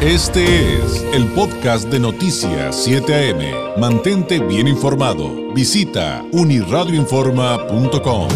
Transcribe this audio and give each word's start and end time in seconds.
Este 0.00 0.74
es 0.76 1.02
el 1.12 1.26
podcast 1.34 1.90
de 1.90 1.98
Noticias 1.98 2.84
7 2.84 3.32
AM. 3.32 3.80
Mantente 3.80 4.38
bien 4.38 4.68
informado. 4.68 5.52
Visita 5.52 6.24
uniradioinforma.com. 6.30 8.28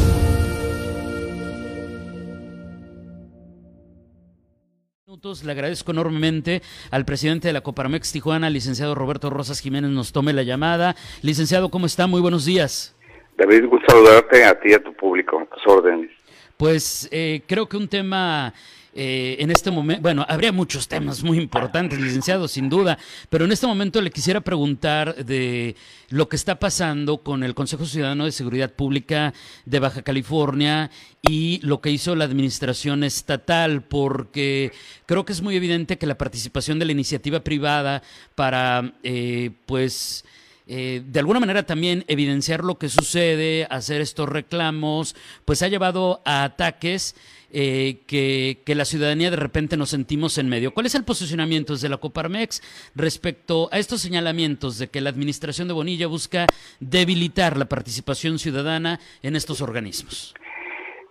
Le 5.44 5.52
agradezco 5.52 5.92
enormemente 5.92 6.62
al 6.90 7.04
presidente 7.04 7.46
de 7.46 7.52
la 7.52 7.60
Coparmex 7.60 8.10
Tijuana, 8.10 8.50
licenciado 8.50 8.96
Roberto 8.96 9.30
Rosas 9.30 9.60
Jiménez, 9.60 9.92
nos 9.92 10.10
tome 10.10 10.32
la 10.32 10.42
llamada. 10.42 10.96
Licenciado, 11.22 11.68
¿cómo 11.68 11.86
está? 11.86 12.08
Muy 12.08 12.20
buenos 12.20 12.44
días. 12.44 12.96
David, 13.38 13.66
gusto 13.66 13.86
saludarte 13.88 14.44
a 14.44 14.58
ti 14.58 14.70
y 14.70 14.74
a 14.74 14.82
tu 14.82 14.92
público, 14.94 15.38
a 15.38 15.46
tus 15.46 15.64
órdenes. 15.72 16.10
Pues 16.56 17.08
eh, 17.12 17.42
creo 17.46 17.68
que 17.68 17.76
un 17.76 17.86
tema 17.86 18.52
eh, 18.94 19.36
en 19.38 19.50
este 19.50 19.70
momento, 19.70 20.02
bueno, 20.02 20.26
habría 20.28 20.52
muchos 20.52 20.86
temas 20.86 21.22
muy 21.22 21.38
importantes, 21.38 21.98
licenciado, 21.98 22.46
sin 22.46 22.68
duda, 22.68 22.98
pero 23.30 23.46
en 23.46 23.52
este 23.52 23.66
momento 23.66 24.02
le 24.02 24.10
quisiera 24.10 24.42
preguntar 24.42 25.24
de 25.24 25.76
lo 26.10 26.28
que 26.28 26.36
está 26.36 26.58
pasando 26.58 27.22
con 27.22 27.42
el 27.42 27.54
Consejo 27.54 27.86
Ciudadano 27.86 28.26
de 28.26 28.32
Seguridad 28.32 28.70
Pública 28.72 29.32
de 29.64 29.78
Baja 29.78 30.02
California 30.02 30.90
y 31.22 31.60
lo 31.62 31.80
que 31.80 31.90
hizo 31.90 32.14
la 32.16 32.24
administración 32.24 33.02
estatal, 33.02 33.82
porque 33.82 34.72
creo 35.06 35.24
que 35.24 35.32
es 35.32 35.40
muy 35.40 35.56
evidente 35.56 35.96
que 35.96 36.06
la 36.06 36.18
participación 36.18 36.78
de 36.78 36.84
la 36.84 36.92
iniciativa 36.92 37.40
privada 37.40 38.02
para, 38.34 38.92
eh, 39.02 39.52
pues, 39.64 40.24
eh, 40.66 41.02
de 41.04 41.18
alguna 41.18 41.40
manera 41.40 41.64
también 41.64 42.04
evidenciar 42.08 42.64
lo 42.64 42.78
que 42.78 42.88
sucede, 42.88 43.66
hacer 43.70 44.00
estos 44.00 44.28
reclamos, 44.28 45.16
pues 45.44 45.62
ha 45.62 45.68
llevado 45.68 46.22
a 46.24 46.44
ataques 46.44 47.14
eh, 47.54 47.98
que, 48.06 48.74
la 48.74 48.86
ciudadanía 48.86 49.30
de 49.30 49.36
repente 49.36 49.76
nos 49.76 49.90
sentimos 49.90 50.38
en 50.38 50.48
medio. 50.48 50.72
¿Cuál 50.72 50.86
es 50.86 50.94
el 50.94 51.04
posicionamiento 51.04 51.74
desde 51.74 51.90
la 51.90 51.98
Coparmex 51.98 52.62
respecto 52.94 53.68
a 53.70 53.78
estos 53.78 54.00
señalamientos 54.00 54.78
de 54.78 54.88
que 54.88 55.02
la 55.02 55.10
administración 55.10 55.68
de 55.68 55.74
Bonilla 55.74 56.06
busca 56.06 56.46
debilitar 56.80 57.58
la 57.58 57.66
participación 57.66 58.38
ciudadana 58.38 59.00
en 59.22 59.36
estos 59.36 59.60
organismos? 59.60 60.34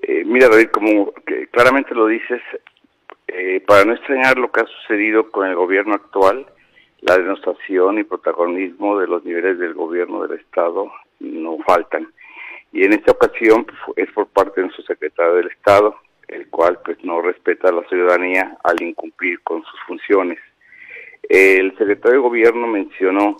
Eh, 0.02 0.24
mira, 0.26 0.50
David, 0.50 0.70
como 0.72 1.14
claramente 1.52 1.94
lo 1.94 2.08
dices, 2.08 2.42
eh, 3.28 3.64
para 3.68 3.86
no 3.86 3.94
extrañar 3.94 4.38
lo 4.40 4.52
que 4.52 4.62
ha 4.62 4.66
sucedido 4.66 5.30
con 5.30 5.48
el 5.48 5.56
gobierno 5.56 5.94
actual, 5.94 6.48
la 7.02 7.18
denostación 7.18 8.00
y 8.00 8.04
protagonismo 8.04 9.00
de 9.00 9.08
los 9.08 9.24
niveles 9.24 9.58
del 9.60 9.74
gobierno 9.74 10.26
del 10.26 10.40
Estado 10.40 10.92
no 11.20 11.58
faltan. 11.66 12.08
Y 12.72 12.86
en 12.86 12.94
esta 12.94 13.12
ocasión 13.12 13.66
pues, 13.66 14.08
es 14.08 14.14
por 14.14 14.28
parte 14.28 14.62
de 14.62 14.70
su 14.72 14.82
secretario 14.84 15.36
del 15.36 15.48
Estado, 15.48 15.96
el 16.28 16.48
cual 16.50 16.80
pues 16.86 17.04
no 17.04 17.22
respeta 17.22 17.70
a 17.70 17.74
la 17.74 17.84
ciudadanía 17.90 18.58
al 18.64 18.82
incumplir 18.82 19.42
con 19.42 19.64
sus 19.64 19.80
funciones. 19.88 20.40
El 21.28 21.72
secretario 21.78 22.22
de 22.22 22.28
Gobierno 22.28 22.68
mencionó 22.68 23.38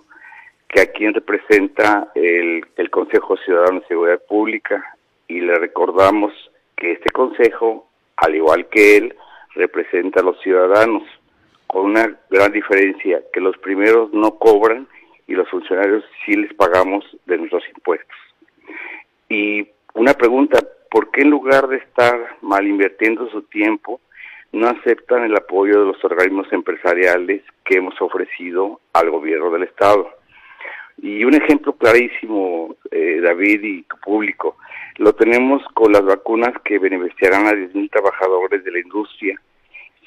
que 0.68 0.80
a 0.80 0.92
quien 0.92 1.14
representa 1.14 2.10
el, 2.14 2.64
el 2.76 2.90
Consejo 2.90 3.36
Ciudadano 3.38 3.80
de 3.80 3.86
Seguridad 3.86 4.22
Pública 4.28 4.96
y 5.28 5.40
le 5.40 5.54
recordamos 5.54 6.32
que 6.76 6.92
este 6.92 7.10
consejo, 7.10 7.88
al 8.16 8.34
igual 8.34 8.68
que 8.68 8.96
él, 8.96 9.16
representa 9.54 10.20
a 10.20 10.24
los 10.24 10.40
ciudadanos, 10.40 11.04
con 11.72 11.86
una 11.86 12.14
gran 12.28 12.52
diferencia, 12.52 13.22
que 13.32 13.40
los 13.40 13.56
primeros 13.58 14.12
no 14.12 14.32
cobran 14.38 14.86
y 15.26 15.32
los 15.32 15.48
funcionarios 15.48 16.04
sí 16.24 16.36
les 16.36 16.52
pagamos 16.52 17.04
de 17.24 17.38
nuestros 17.38 17.64
impuestos. 17.74 18.16
Y 19.30 19.66
una 19.94 20.12
pregunta, 20.12 20.58
¿por 20.90 21.10
qué 21.10 21.22
en 21.22 21.30
lugar 21.30 21.68
de 21.68 21.78
estar 21.78 22.36
mal 22.42 22.66
invirtiendo 22.66 23.26
su 23.30 23.42
tiempo, 23.42 24.00
no 24.52 24.68
aceptan 24.68 25.24
el 25.24 25.34
apoyo 25.34 25.80
de 25.80 25.86
los 25.86 26.04
organismos 26.04 26.52
empresariales 26.52 27.42
que 27.64 27.78
hemos 27.78 27.98
ofrecido 28.02 28.80
al 28.92 29.08
gobierno 29.08 29.50
del 29.50 29.62
Estado? 29.62 30.10
Y 30.98 31.24
un 31.24 31.34
ejemplo 31.34 31.72
clarísimo, 31.72 32.76
eh, 32.90 33.20
David 33.22 33.62
y 33.62 33.82
tu 33.84 33.96
público, 33.96 34.58
lo 34.98 35.14
tenemos 35.14 35.62
con 35.72 35.90
las 35.90 36.04
vacunas 36.04 36.52
que 36.64 36.78
beneficiarán 36.78 37.46
a 37.46 37.52
10.000 37.52 37.90
trabajadores 37.90 38.62
de 38.62 38.72
la 38.72 38.80
industria, 38.80 39.40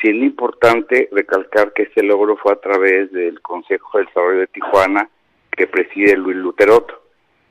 siendo 0.02 0.26
importante 0.26 1.10
recalcar 1.12 1.74
que 1.74 1.84
este 1.84 2.04
logro 2.04 2.38
fue 2.38 2.54
a 2.54 2.62
través 2.62 3.12
del 3.12 3.42
Consejo 3.42 3.98
del 3.98 4.08
Desarrollo 4.08 4.40
de 4.40 4.48
Tijuana 4.48 5.10
que 5.52 5.68
preside 5.68 6.18
Luis 6.18 6.38
Luteroto 6.38 7.06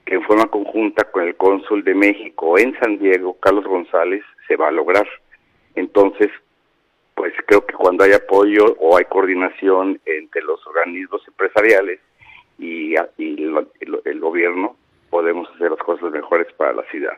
que 0.04 0.14
en 0.14 0.22
forma 0.22 0.46
conjunta 0.46 1.04
con 1.10 1.24
el 1.24 1.36
cónsul 1.36 1.82
de 1.82 1.94
México 1.94 2.58
en 2.58 2.78
San 2.78 2.98
Diego, 2.98 3.38
Carlos 3.40 3.64
González, 3.64 4.22
se 4.46 4.56
va 4.56 4.68
a 4.68 4.72
lograr. 4.72 5.08
Entonces, 5.74 6.30
pues 7.14 7.32
creo 7.46 7.64
que 7.64 7.74
cuando 7.74 8.04
hay 8.04 8.12
apoyo 8.12 8.76
o 8.78 8.96
hay 8.96 9.04
coordinación 9.04 10.00
entre 10.04 10.42
los 10.42 10.64
organismos 10.66 11.22
empresariales 11.26 12.00
y, 12.58 12.94
el, 12.96 14.20
gobierno, 14.20 14.76
podemos 15.10 15.48
hacer 15.54 15.70
las 15.70 15.80
cosas 15.80 16.10
mejores 16.10 16.52
para 16.54 16.72
la 16.72 16.82
ciudad. 16.90 17.16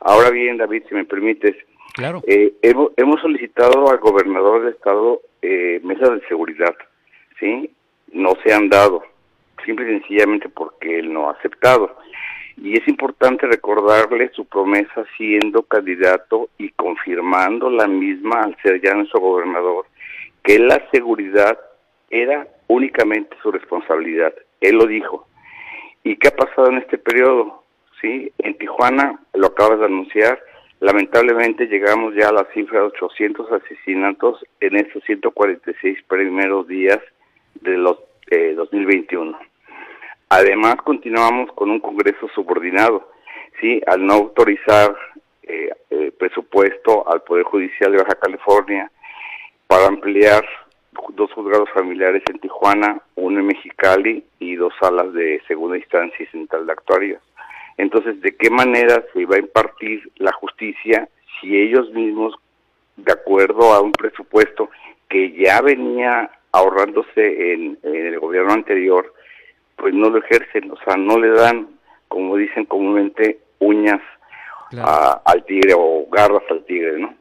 Ahora 0.00 0.30
bien, 0.30 0.56
David, 0.56 0.84
si 0.88 0.94
me 0.94 1.04
permites, 1.04 1.56
claro. 1.94 2.22
Eh, 2.26 2.54
hemos, 2.62 3.20
solicitado 3.20 3.90
al 3.90 3.98
gobernador 3.98 4.62
del 4.62 4.74
estado 4.74 5.20
eh, 5.42 5.80
mesas 5.82 6.10
de 6.10 6.26
seguridad, 6.28 6.74
¿sí? 7.38 7.70
No 8.12 8.32
se 8.44 8.52
han 8.52 8.68
dado, 8.68 9.02
simple 9.64 9.86
y 9.86 10.00
sencillamente 10.00 10.48
porque 10.48 10.98
él 10.98 11.12
no 11.12 11.28
ha 11.28 11.32
aceptado 11.32 11.96
y 12.62 12.74
es 12.78 12.86
importante 12.88 13.46
recordarle 13.46 14.30
su 14.34 14.44
promesa 14.44 15.04
siendo 15.16 15.62
candidato 15.62 16.50
y 16.58 16.68
confirmando 16.70 17.70
la 17.70 17.86
misma 17.86 18.42
al 18.42 18.56
ser 18.62 18.80
ya 18.82 18.94
nuestro 18.94 19.20
gobernador, 19.20 19.86
que 20.42 20.58
la 20.58 20.82
seguridad 20.92 21.58
era 22.10 22.46
únicamente 22.66 23.34
su 23.42 23.50
responsabilidad. 23.50 24.34
Él 24.60 24.76
lo 24.76 24.86
dijo. 24.86 25.26
¿Y 26.04 26.16
qué 26.16 26.28
ha 26.28 26.36
pasado 26.36 26.68
en 26.68 26.78
este 26.78 26.98
periodo? 26.98 27.64
Sí, 28.00 28.32
en 28.38 28.56
Tijuana, 28.58 29.18
lo 29.34 29.48
acabas 29.48 29.80
de 29.80 29.86
anunciar, 29.86 30.42
lamentablemente 30.80 31.66
llegamos 31.66 32.14
ya 32.14 32.28
a 32.28 32.32
la 32.32 32.46
cifra 32.52 32.80
de 32.80 32.86
800 32.86 33.52
asesinatos 33.52 34.44
en 34.60 34.76
estos 34.76 35.04
146 35.04 35.98
primeros 36.08 36.66
días 36.66 36.98
de 37.60 37.76
los 37.76 37.98
eh, 38.30 38.54
2021. 38.56 39.38
Además, 40.30 40.76
continuamos 40.76 41.52
con 41.52 41.70
un 41.70 41.80
Congreso 41.80 42.28
subordinado, 42.34 43.10
¿sí? 43.60 43.80
Al 43.86 44.06
no 44.06 44.14
autorizar 44.14 44.96
eh, 45.42 45.70
eh, 45.90 46.12
presupuesto 46.18 47.08
al 47.10 47.22
Poder 47.22 47.44
Judicial 47.44 47.92
de 47.92 47.98
Baja 47.98 48.14
California 48.14 48.90
para 49.66 49.86
ampliar 49.86 50.44
dos 51.14 51.32
juzgados 51.32 51.68
familiares 51.70 52.22
en 52.30 52.38
Tijuana, 52.38 53.00
uno 53.16 53.40
en 53.40 53.46
Mexicali 53.46 54.24
y 54.38 54.54
dos 54.56 54.72
salas 54.80 55.12
de 55.12 55.42
segunda 55.46 55.76
instancia 55.76 56.24
y 56.24 56.26
central 56.26 56.66
de 56.66 56.72
actuarios. 56.72 57.22
Entonces, 57.80 58.20
¿de 58.20 58.36
qué 58.36 58.50
manera 58.50 59.02
se 59.12 59.24
va 59.24 59.36
a 59.36 59.40
impartir 59.40 60.10
la 60.16 60.32
justicia 60.32 61.08
si 61.40 61.56
ellos 61.56 61.90
mismos, 61.92 62.34
de 62.96 63.10
acuerdo 63.10 63.72
a 63.72 63.80
un 63.80 63.92
presupuesto 63.92 64.68
que 65.08 65.32
ya 65.32 65.62
venía 65.62 66.30
ahorrándose 66.52 67.54
en 67.54 67.78
el 67.82 68.18
gobierno 68.18 68.52
anterior, 68.52 69.14
pues 69.76 69.94
no 69.94 70.10
lo 70.10 70.18
ejercen, 70.18 70.70
o 70.70 70.76
sea, 70.84 70.96
no 70.96 71.18
le 71.18 71.30
dan, 71.30 71.68
como 72.08 72.36
dicen 72.36 72.66
comúnmente, 72.66 73.38
uñas 73.60 74.02
al 75.24 75.44
tigre 75.46 75.72
o 75.74 76.06
garras 76.10 76.42
al 76.50 76.62
tigre, 76.66 76.98
¿no? 76.98 77.14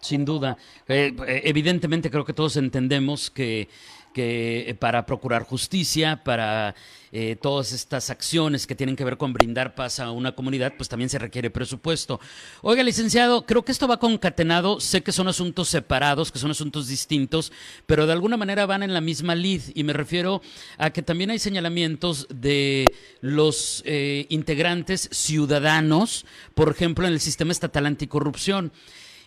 Sin 0.00 0.24
duda. 0.24 0.56
Eh, 0.88 1.14
eh, 1.26 1.42
evidentemente 1.44 2.10
creo 2.10 2.24
que 2.24 2.32
todos 2.32 2.56
entendemos 2.56 3.30
que 3.30 3.68
eh, 4.16 4.74
para 4.80 5.06
procurar 5.06 5.44
justicia, 5.44 6.24
para 6.24 6.74
eh, 7.12 7.36
todas 7.40 7.70
estas 7.70 8.10
acciones 8.10 8.66
que 8.66 8.74
tienen 8.74 8.96
que 8.96 9.04
ver 9.04 9.16
con 9.16 9.32
brindar 9.32 9.76
paz 9.76 10.00
a 10.00 10.10
una 10.10 10.32
comunidad, 10.32 10.72
pues 10.76 10.88
también 10.88 11.08
se 11.08 11.20
requiere 11.20 11.48
presupuesto. 11.48 12.18
Oiga, 12.62 12.82
licenciado, 12.82 13.46
creo 13.46 13.64
que 13.64 13.70
esto 13.70 13.86
va 13.86 14.00
concatenado, 14.00 14.80
sé 14.80 15.02
que 15.02 15.12
son 15.12 15.28
asuntos 15.28 15.68
separados, 15.68 16.32
que 16.32 16.40
son 16.40 16.50
asuntos 16.50 16.88
distintos, 16.88 17.52
pero 17.86 18.04
de 18.06 18.12
alguna 18.12 18.36
manera 18.36 18.66
van 18.66 18.82
en 18.82 18.94
la 18.94 19.00
misma 19.00 19.36
lid 19.36 19.62
y 19.74 19.84
me 19.84 19.92
refiero 19.92 20.42
a 20.76 20.90
que 20.90 21.02
también 21.02 21.30
hay 21.30 21.38
señalamientos 21.38 22.26
de 22.30 22.86
los 23.20 23.80
eh, 23.86 24.26
integrantes 24.28 25.08
ciudadanos, 25.12 26.26
por 26.56 26.68
ejemplo, 26.68 27.06
en 27.06 27.12
el 27.12 27.20
sistema 27.20 27.52
estatal 27.52 27.86
anticorrupción. 27.86 28.72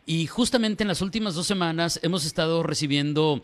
Y 0.05 0.27
justamente 0.27 0.83
en 0.83 0.89
las 0.89 1.01
últimas 1.01 1.35
dos 1.35 1.47
semanas 1.47 1.99
hemos 2.03 2.25
estado 2.25 2.63
recibiendo 2.63 3.41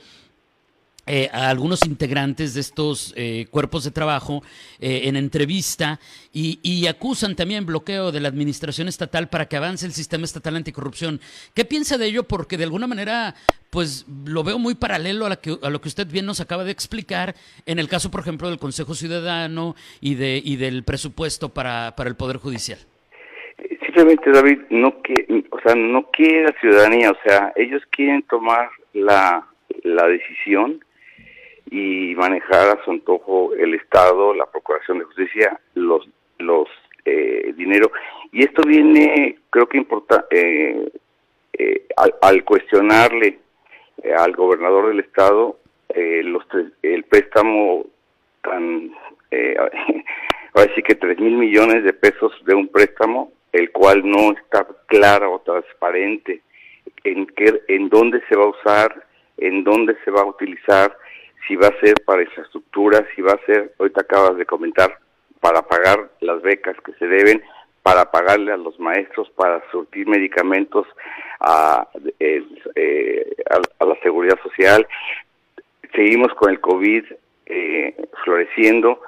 eh, 1.12 1.28
a 1.34 1.50
algunos 1.50 1.88
integrantes 1.88 2.54
de 2.54 2.62
estos 2.62 3.14
eh, 3.16 3.48
cuerpos 3.50 3.84
de 3.84 3.90
trabajo 3.90 4.44
eh, 4.80 5.02
en 5.06 5.16
entrevista 5.16 6.00
y, 6.32 6.86
acusan 6.86 7.36
también 7.36 7.66
bloqueo 7.66 8.12
de 8.12 8.20
la 8.20 8.30
administración 8.30 8.88
estatal 8.88 9.28
para 9.28 9.48
que 9.48 9.58
avance 9.58 9.88
el 9.88 9.94
sistema 9.94 10.26
estatal 10.26 10.56
anticorrupción. 10.56 11.20
¿Qué 11.56 11.66
piensa 11.66 11.98
de 11.98 12.06
ello? 12.06 12.28
Porque 12.28 12.58
de 12.58 12.66
alguna 12.66 12.86
manera, 12.86 13.34
pues 13.72 14.06
lo 14.24 14.44
veo 14.44 14.60
muy 14.60 14.76
paralelo 14.76 15.26
a, 15.26 15.40
a 15.64 15.70
lo 15.72 15.82
que 15.82 15.88
usted 15.88 16.06
bien 16.06 16.28
nos 16.28 16.42
acaba 16.42 16.64
de 16.64 16.72
explicar 16.72 17.36
en 17.66 17.80
el 17.80 17.88
caso, 17.88 18.12
por 18.12 18.22
ejemplo, 18.22 18.48
del 18.48 18.60
Consejo 18.60 18.94
Ciudadano 18.94 19.76
y, 20.02 20.14
de, 20.14 20.40
y 20.44 20.58
del 20.58 20.84
presupuesto 20.84 21.50
para, 21.50 21.96
para 21.96 22.10
el 22.10 22.16
Poder 22.16 22.38
Judicial. 22.38 22.80
Simplemente, 24.00 24.32
David, 24.32 24.60
no 24.70 25.02
que, 25.02 25.44
o 25.52 25.60
sea, 25.60 25.76
no 25.76 26.10
quiere 26.10 26.56
ciudadanía, 26.62 27.12
o 27.12 27.18
sea, 27.22 27.52
ellos 27.58 27.84
quieren 27.92 28.22
tomar 28.24 28.70
la, 28.94 29.46
la 29.84 30.08
decisión 30.08 30.80
y 31.70 32.16
manejar 32.16 32.70
a 32.70 32.84
su 32.86 32.92
antojo 32.92 33.54
el 33.56 33.74
Estado, 33.74 34.34
la 34.34 34.46
Procuración 34.46 35.00
de 35.00 35.04
Justicia, 35.04 35.60
los 35.74 36.08
los 36.38 36.70
eh, 37.04 37.54
dinero. 37.58 37.92
Y 38.32 38.44
esto 38.44 38.62
viene 38.66 39.38
creo 39.50 39.68
que 39.68 39.80
importa 39.80 40.26
eh, 40.32 40.90
eh, 41.52 41.86
al, 42.22 42.46
cuestionarle 42.46 43.40
al 44.18 44.34
gobernador 44.34 44.88
del 44.88 45.02
estado 45.02 45.60
los 45.94 46.46
el 46.84 47.04
préstamo 47.04 47.86
tan 48.44 48.94
ahora 50.54 50.72
sí 50.74 50.84
que 50.84 50.96
tres 50.96 51.20
mil 51.20 51.36
millones 51.36 51.84
de 51.84 51.92
pesos 51.92 52.32
de 52.46 52.56
un 52.56 52.70
préstamo 52.70 53.34
el 53.52 53.72
cual 53.72 54.02
no 54.04 54.32
está 54.32 54.68
claro 54.88 55.34
o 55.34 55.40
transparente 55.40 56.42
en 57.04 57.26
qué 57.28 57.62
en 57.68 57.90
dónde 57.90 58.22
se 58.28 58.36
va 58.36 58.46
a 58.46 58.50
usar 58.50 59.06
en 59.38 59.64
dónde 59.64 59.96
se 60.04 60.12
va 60.12 60.22
a 60.22 60.26
utilizar 60.26 60.96
si 61.48 61.56
va 61.56 61.68
a 61.68 61.80
ser 61.80 61.96
para 62.06 62.24
infraestructura 62.24 63.06
si 63.16 63.22
va 63.22 63.34
a 63.34 63.46
ser 63.46 63.74
ahorita 63.80 64.02
acabas 64.02 64.38
de 64.38 64.46
comentar 64.46 64.98
para 65.40 65.62
pagar 65.62 66.10
las 66.22 66.42
becas 66.42 66.76
que 66.86 66.94
se 66.94 67.08
deben, 67.08 67.42
para 67.84 68.12
pagarle 68.12 68.52
a 68.52 68.58
los 68.58 68.80
maestros, 68.80 69.30
para 69.32 69.64
surtir 69.72 70.08
medicamentos 70.08 70.86
a, 71.40 71.88
eh, 72.20 72.44
eh, 72.76 73.36
a, 73.80 73.86
la 73.86 73.96
seguridad 74.02 74.38
social. 74.44 74.86
Seguimos 75.96 76.34
con 76.36 76.52
el 76.52 76.60
COVID 76.60 77.06
eh, 77.46 77.96
floreciendo. 78.24 79.02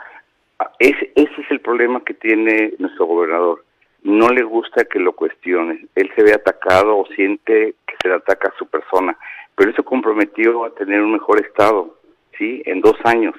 Ese, 0.80 1.12
ese 1.16 1.42
es 1.42 1.52
el 1.52 1.60
problema 1.60 2.04
que 2.04 2.14
tiene 2.14 2.74
nuestro 2.80 3.06
gobernador. 3.06 3.64
No 4.04 4.30
le 4.30 4.44
gusta 4.44 4.86
que 4.86 5.00
lo 5.00 5.14
cuestione. 5.14 5.88
Él 5.96 6.12
se 6.16 6.24
ve 6.24 6.34
atacado 6.34 6.98
o 6.98 7.06
siente 7.08 7.76
que 7.86 7.96
se 8.02 8.08
le 8.08 8.16
ataca 8.16 8.50
a 8.50 8.58
su 8.58 8.68
persona. 8.68 9.18
Pero 9.56 9.72
eso 9.72 9.84
comprometió 9.84 10.66
a 10.66 10.74
tener 10.74 11.02
un 11.02 11.14
mejor 11.14 11.40
estado, 11.46 11.98
¿sí? 12.38 12.64
En 12.66 12.82
dos 12.82 12.98
años. 13.04 13.36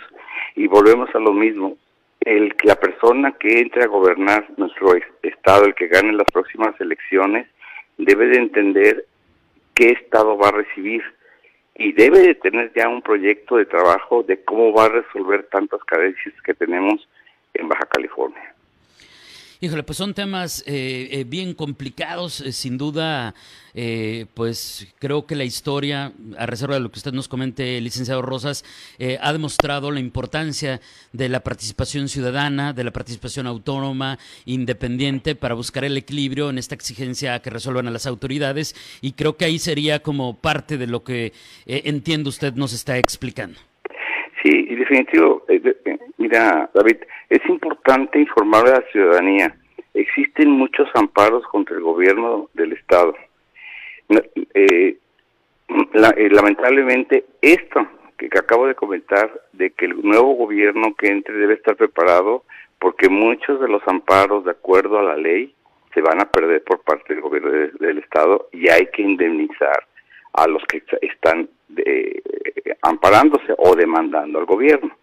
Y 0.54 0.66
volvemos 0.66 1.12
a 1.14 1.18
lo 1.18 1.32
mismo 1.32 1.76
el 2.20 2.54
la 2.62 2.76
persona 2.76 3.32
que 3.32 3.60
entre 3.60 3.82
a 3.82 3.88
gobernar 3.88 4.46
nuestro 4.56 4.94
estado, 5.22 5.64
el 5.64 5.74
que 5.74 5.88
gane 5.88 6.12
las 6.12 6.30
próximas 6.32 6.80
elecciones, 6.80 7.48
debe 7.98 8.26
de 8.26 8.38
entender 8.38 9.06
qué 9.74 9.90
estado 9.90 10.36
va 10.38 10.48
a 10.48 10.52
recibir 10.52 11.02
y 11.74 11.92
debe 11.92 12.20
de 12.20 12.34
tener 12.34 12.72
ya 12.74 12.88
un 12.88 13.02
proyecto 13.02 13.56
de 13.56 13.66
trabajo 13.66 14.22
de 14.22 14.44
cómo 14.44 14.72
va 14.72 14.84
a 14.84 14.90
resolver 14.90 15.48
tantas 15.50 15.82
carencias 15.84 16.34
que 16.44 16.54
tenemos 16.54 17.08
en 17.54 17.68
Baja 17.68 17.86
California. 17.86 18.51
Híjole, 19.64 19.84
pues 19.84 19.96
son 19.96 20.12
temas 20.12 20.64
eh, 20.66 21.08
eh, 21.12 21.24
bien 21.24 21.54
complicados, 21.54 22.40
eh, 22.40 22.50
sin 22.50 22.76
duda, 22.76 23.32
pues 24.34 24.88
creo 24.98 25.24
que 25.24 25.36
la 25.36 25.44
historia, 25.44 26.12
a 26.36 26.46
reserva 26.46 26.74
de 26.74 26.80
lo 26.80 26.90
que 26.90 26.98
usted 26.98 27.12
nos 27.12 27.28
comente, 27.28 27.80
licenciado 27.80 28.20
Rosas, 28.20 28.64
ha 29.20 29.32
demostrado 29.32 29.92
la 29.92 30.00
importancia 30.00 30.80
de 31.12 31.28
la 31.28 31.44
participación 31.44 32.08
ciudadana, 32.08 32.72
de 32.72 32.82
la 32.82 32.90
participación 32.90 33.46
autónoma, 33.46 34.18
independiente, 34.46 35.36
para 35.36 35.54
buscar 35.54 35.84
el 35.84 35.96
equilibrio 35.96 36.50
en 36.50 36.58
esta 36.58 36.74
exigencia 36.74 37.38
que 37.38 37.50
resuelvan 37.50 37.86
a 37.86 37.92
las 37.92 38.06
autoridades, 38.06 38.74
y 39.00 39.12
creo 39.12 39.36
que 39.36 39.44
ahí 39.44 39.60
sería 39.60 40.02
como 40.02 40.38
parte 40.38 40.76
de 40.76 40.88
lo 40.88 41.04
que 41.04 41.32
entiendo 41.64 42.30
usted 42.30 42.52
nos 42.54 42.72
está 42.72 42.98
explicando. 42.98 43.58
Sí, 44.42 44.66
y 44.68 44.74
definitivo, 44.74 45.44
mira, 46.18 46.68
David, 46.74 46.96
es 47.30 47.40
importante 47.48 48.18
informar 48.18 48.66
a 48.66 48.80
la 48.80 48.84
ciudadanía. 48.90 49.54
Existen 49.94 50.50
muchos 50.50 50.88
amparos 50.94 51.44
contra 51.46 51.76
el 51.76 51.82
gobierno 51.82 52.48
del 52.54 52.72
Estado. 52.72 53.14
Eh, 54.54 54.96
eh, 55.68 56.28
lamentablemente, 56.30 57.24
esto 57.40 57.86
que 58.18 58.26
acabo 58.38 58.66
de 58.66 58.74
comentar, 58.74 59.30
de 59.52 59.70
que 59.70 59.86
el 59.86 60.02
nuevo 60.02 60.34
gobierno 60.34 60.94
que 60.96 61.08
entre 61.08 61.34
debe 61.34 61.54
estar 61.54 61.76
preparado, 61.76 62.44
porque 62.78 63.08
muchos 63.08 63.60
de 63.60 63.68
los 63.68 63.82
amparos, 63.86 64.44
de 64.44 64.50
acuerdo 64.50 64.98
a 64.98 65.02
la 65.02 65.16
ley, 65.16 65.54
se 65.94 66.00
van 66.00 66.20
a 66.20 66.30
perder 66.30 66.64
por 66.64 66.80
parte 66.80 67.14
del 67.14 67.22
gobierno 67.22 67.50
del 67.78 67.98
Estado 67.98 68.48
y 68.52 68.68
hay 68.68 68.86
que 68.86 69.02
indemnizar 69.02 69.86
a 70.32 70.48
los 70.48 70.62
que 70.64 70.82
están 71.02 71.48
eh, 71.76 72.22
amparándose 72.82 73.54
o 73.58 73.74
demandando 73.74 74.38
al 74.38 74.46
gobierno 74.46 74.96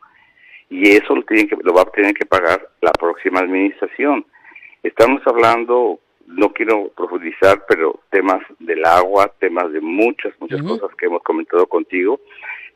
y 0.69 0.91
eso 0.91 1.15
lo, 1.15 1.23
tienen 1.23 1.47
que, 1.47 1.57
lo 1.61 1.73
va 1.73 1.81
a 1.81 1.91
tener 1.91 2.13
que 2.13 2.25
pagar 2.25 2.69
la 2.81 2.91
próxima 2.91 3.39
administración. 3.39 4.25
Estamos 4.83 5.21
hablando, 5.25 5.99
no 6.27 6.53
quiero 6.53 6.89
profundizar, 6.89 7.65
pero 7.67 8.01
temas 8.11 8.41
del 8.59 8.85
agua, 8.85 9.31
temas 9.39 9.71
de 9.71 9.81
muchas, 9.81 10.33
muchas 10.39 10.61
cosas 10.61 10.95
que 10.95 11.07
hemos 11.07 11.23
comentado 11.23 11.65
contigo, 11.65 12.19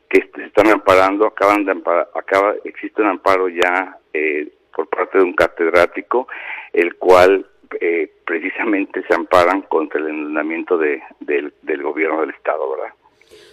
que 0.08 0.28
se 0.34 0.44
están 0.44 0.68
amparando, 0.68 1.26
acaban 1.26 1.64
de 1.64 1.72
amparar, 1.72 2.08
acaba, 2.14 2.54
existe 2.64 3.00
un 3.00 3.08
amparo 3.08 3.48
ya 3.48 3.96
eh, 4.12 4.52
por 4.74 4.88
parte 4.88 5.18
de 5.18 5.24
un 5.24 5.34
catedrático, 5.34 6.26
el 6.72 6.96
cual 6.96 7.46
eh, 7.80 8.10
precisamente 8.26 9.04
se 9.06 9.14
amparan 9.14 9.62
contra 9.62 10.00
el 10.00 10.08
endeudamiento 10.08 10.76
de, 10.76 11.00
del, 11.20 11.54
del 11.62 11.82
gobierno 11.82 12.20
del 12.20 12.30
Estado, 12.30 12.70
¿verdad? 12.70 12.94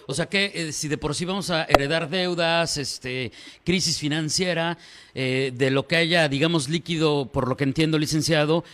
O 0.06 0.14
sea 0.14 0.26
que 0.26 0.52
eh, 0.54 0.72
si 0.72 0.88
de 0.88 0.98
por 0.98 1.14
sí 1.14 1.24
vamos 1.24 1.50
a 1.50 1.64
heredar 1.64 2.08
deudas, 2.08 2.76
este, 2.76 3.32
crisis 3.64 3.98
financiera, 3.98 4.78
eh, 5.14 5.52
de 5.54 5.70
lo 5.70 5.86
que 5.86 5.96
haya, 5.96 6.28
digamos, 6.28 6.68
líquido, 6.68 7.30
por 7.32 7.48
lo 7.48 7.56
que 7.56 7.64
entiendo, 7.64 7.98
licenciado, 7.98 8.64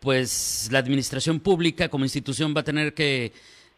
pues 0.00 0.68
la 0.72 0.78
administración 0.78 1.40
pública 1.40 1.88
como 1.88 2.04
institución 2.04 2.54
va 2.56 2.60
a 2.60 2.64
tener 2.64 2.94
que 2.94 3.32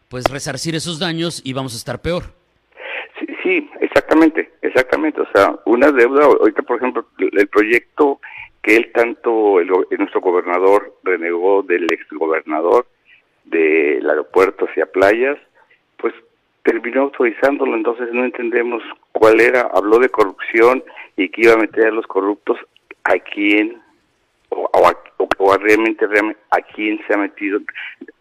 pues 0.09 0.25
resarcir 0.29 0.75
esos 0.75 0.99
daños 0.99 1.41
y 1.45 1.53
vamos 1.53 1.73
a 1.73 1.77
estar 1.77 2.01
peor. 2.01 2.23
Sí, 3.43 3.69
exactamente, 3.79 4.51
exactamente. 4.61 5.21
O 5.21 5.27
sea, 5.33 5.55
una 5.65 5.91
deuda, 5.91 6.25
ahorita 6.25 6.61
por 6.63 6.77
ejemplo, 6.77 7.05
el 7.19 7.47
proyecto 7.47 8.19
que 8.61 8.75
él 8.75 8.91
tanto, 8.93 9.59
el, 9.59 9.67
nuestro 9.97 10.21
gobernador 10.21 10.97
renegó 11.03 11.63
del 11.63 11.85
exgobernador 11.91 12.87
del 13.45 14.07
aeropuerto 14.09 14.65
hacia 14.65 14.85
playas, 14.85 15.37
pues 15.97 16.13
terminó 16.69 17.01
autorizándolo, 17.01 17.75
entonces 17.75 18.09
no 18.13 18.23
entendemos 18.23 18.83
cuál 19.11 19.41
era, 19.41 19.61
habló 19.73 19.97
de 19.97 20.09
corrupción 20.09 20.83
y 21.17 21.29
que 21.29 21.41
iba 21.41 21.53
a 21.53 21.57
meter 21.57 21.87
a 21.87 21.91
los 21.91 22.05
corruptos 22.05 22.59
a 23.05 23.17
quién 23.17 23.81
o, 24.49 24.69
o, 25.39 25.57
realmente, 25.57 26.05
realmente 26.05 26.39
a 26.51 26.61
quién 26.61 26.99
se 27.07 27.13
ha 27.15 27.17
metido 27.17 27.59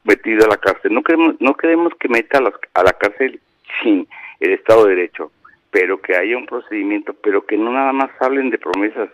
metido 0.04 0.46
a 0.46 0.48
la 0.48 0.56
cárcel. 0.56 0.94
No 0.94 1.02
queremos 1.02 1.34
no 1.40 1.54
queremos 1.54 1.92
que 2.00 2.08
meta 2.08 2.38
a, 2.38 2.80
a 2.80 2.82
la 2.84 2.92
cárcel 2.92 3.38
sin 3.82 4.08
el 4.40 4.52
Estado 4.52 4.86
de 4.86 4.94
Derecho, 4.94 5.30
pero 5.70 6.00
que 6.00 6.16
haya 6.16 6.38
un 6.38 6.46
procedimiento, 6.46 7.12
pero 7.22 7.44
que 7.44 7.58
no 7.58 7.70
nada 7.70 7.92
más 7.92 8.10
hablen 8.18 8.48
de 8.48 8.58
promesas, 8.58 9.10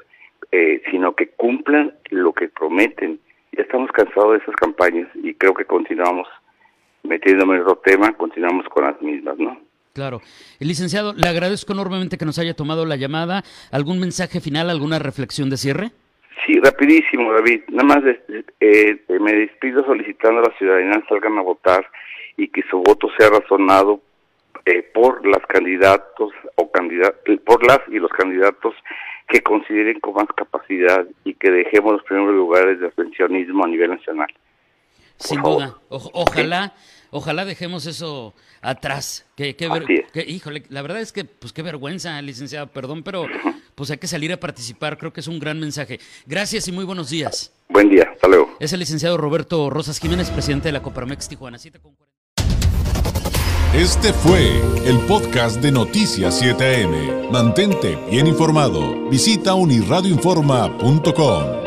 eh, 0.53 0.81
sino 0.93 1.17
que 1.17 1.29
cumplan 1.31 1.93
lo 2.11 2.33
que 2.33 2.49
prometen. 2.49 3.19
Ya 3.51 3.63
estamos 3.63 3.91
cansados 3.91 4.33
de 4.33 4.39
esas 4.39 4.55
campañas 4.55 5.09
y 5.15 5.35
creo 5.35 5.55
que 5.55 5.65
continuamos 5.65 6.29
metiéndome 7.05 7.57
en 7.57 7.63
otro 7.63 7.81
tema, 7.85 8.13
continuamos 8.15 8.67
con 8.69 8.85
las 8.85 9.01
mismas, 9.01 9.39
¿no? 9.39 9.59
Claro. 9.93 10.21
El 10.59 10.69
licenciado, 10.69 11.13
le 11.15 11.29
agradezco 11.29 11.73
enormemente 11.73 12.19
que 12.19 12.25
nos 12.25 12.39
haya 12.41 12.55
tomado 12.55 12.85
la 12.85 12.97
llamada. 12.97 13.45
¿Algún 13.71 14.01
mensaje 14.01 14.41
final, 14.41 14.69
alguna 14.69 14.99
reflexión 14.99 15.51
de 15.51 15.57
cierre? 15.57 15.91
Sí, 16.45 16.59
rapidísimo, 16.61 17.33
David. 17.33 17.63
Nada 17.69 17.85
más 17.85 17.99
eh, 18.61 19.05
me 19.21 19.33
despido 19.33 19.85
solicitando 19.85 20.41
a 20.41 20.49
la 20.49 20.59
ciudadanía 20.59 21.05
salgan 21.09 21.39
a 21.39 21.43
votar 21.43 21.87
y 22.37 22.49
que 22.49 22.63
su 22.69 22.79
voto 22.79 23.09
sea 23.17 23.31
razonado 23.31 24.01
eh, 24.67 24.83
por 24.83 25.27
las 25.27 25.47
candidatos 25.47 26.33
o 26.57 26.71
candidat 26.73 27.15
por 27.45 27.65
las 27.67 27.81
y 27.89 27.99
los 27.99 28.11
candidatos 28.11 28.75
que 29.29 29.43
consideren 29.43 30.01
con 30.01 30.15
más 30.15 30.27
capacidad 30.37 31.07
y 31.25 31.35
que 31.35 31.51
dejemos 31.51 31.93
los 31.93 32.03
primeros 32.03 32.35
lugares 32.35 32.81
de 32.81 32.87
abstencionismo 32.87 33.65
a 33.65 33.69
nivel 33.69 33.91
nacional. 33.91 34.29
Sin 35.19 35.43
duda. 35.43 35.77
ojalá, 35.89 36.75
ojalá 37.11 37.45
dejemos 37.45 37.87
eso 37.87 38.35
atrás. 38.61 39.25
Que, 39.37 39.57
híjole, 40.27 40.65
la 40.69 40.83
verdad 40.83 41.01
es 41.01 41.13
que, 41.13 41.25
pues 41.25 41.53
qué 41.53 41.63
vergüenza, 41.63 42.21
licenciado, 42.23 42.69
perdón, 42.69 43.03
pero 43.03 43.27
pues 43.75 43.91
hay 43.91 43.99
que 43.99 44.07
salir 44.07 44.33
a 44.33 44.39
participar. 44.39 44.99
Creo 44.99 45.13
que 45.13 45.21
es 45.21 45.29
un 45.29 45.39
gran 45.39 45.61
mensaje. 45.61 46.01
Gracias 46.27 46.69
y 46.69 46.73
muy 46.73 46.85
buenos 46.85 47.11
días. 47.11 47.53
Buen 47.69 47.89
día, 47.89 48.11
hasta 48.13 48.29
luego. 48.29 48.57
Es 48.61 48.73
el 48.73 48.81
licenciado 48.81 49.17
Roberto 49.17 49.71
Rosas 49.71 49.99
Jiménez, 49.99 50.31
presidente 50.31 50.69
de 50.69 50.73
la 50.73 50.83
Coparmex 50.83 51.29
Tijuana. 51.29 51.59
Este 53.75 54.13
fue 54.13 54.61
el 54.87 54.99
podcast 55.09 55.61
de 55.61 55.73
Noticias 55.73 56.41
7am. 56.41 57.31
Mantente 57.31 57.99
bien 58.09 58.29
informado. 58.29 59.09
Visita 59.09 59.55
unirradioinforma.com. 59.55 61.64